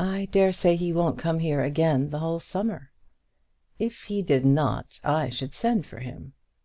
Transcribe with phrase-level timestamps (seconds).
[0.00, 2.90] "I dare say he won't come here again the whole summer."
[3.78, 6.32] "If he did not, I should send for him."